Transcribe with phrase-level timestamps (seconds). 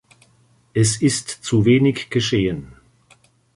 [0.73, 2.73] Es ist zuwenig geschehen.